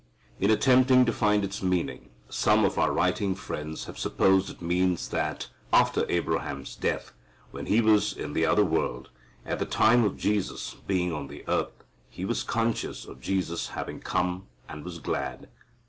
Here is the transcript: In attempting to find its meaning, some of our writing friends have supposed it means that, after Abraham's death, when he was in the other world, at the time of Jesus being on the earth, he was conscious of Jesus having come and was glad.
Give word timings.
In 0.39 0.49
attempting 0.49 1.05
to 1.05 1.13
find 1.13 1.43
its 1.43 1.61
meaning, 1.61 2.09
some 2.27 2.65
of 2.65 2.79
our 2.79 2.91
writing 2.91 3.35
friends 3.35 3.85
have 3.85 3.99
supposed 3.99 4.49
it 4.49 4.59
means 4.59 5.09
that, 5.09 5.49
after 5.71 6.09
Abraham's 6.09 6.75
death, 6.75 7.11
when 7.51 7.67
he 7.67 7.81
was 7.81 8.11
in 8.11 8.33
the 8.33 8.43
other 8.43 8.65
world, 8.65 9.11
at 9.45 9.59
the 9.59 9.65
time 9.67 10.03
of 10.03 10.17
Jesus 10.17 10.73
being 10.87 11.13
on 11.13 11.27
the 11.27 11.47
earth, 11.47 11.83
he 12.09 12.25
was 12.25 12.41
conscious 12.41 13.05
of 13.05 13.21
Jesus 13.21 13.67
having 13.77 13.99
come 13.99 14.47
and 14.67 14.83
was 14.83 14.97
glad. 14.97 15.47